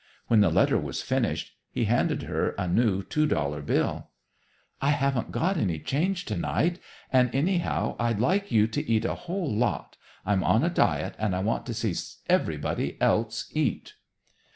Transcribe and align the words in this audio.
When 0.29 0.39
the 0.39 0.49
letter 0.49 0.79
was 0.79 1.03
finished, 1.03 1.53
he 1.69 1.85
handed 1.85 2.23
her 2.23 2.55
a 2.57 2.67
new 2.67 3.03
two 3.03 3.27
dollar 3.27 3.61
bill. 3.61 4.09
"I 4.81 4.89
haven't 4.89 5.31
got 5.31 5.57
any 5.57 5.77
change 5.77 6.25
tonight; 6.25 6.79
and 7.13 7.29
anyhow, 7.35 7.95
I'd 7.99 8.19
like 8.19 8.51
you 8.51 8.65
to 8.65 8.89
eat 8.89 9.05
a 9.05 9.13
whole 9.13 9.55
lot. 9.55 9.97
I'm 10.25 10.43
on 10.43 10.63
a 10.63 10.71
diet, 10.71 11.13
and 11.19 11.35
I 11.35 11.41
want 11.41 11.67
to 11.67 11.75
see 11.75 11.93
everybody 12.27 12.99
else 12.99 13.47
eat." 13.53 13.93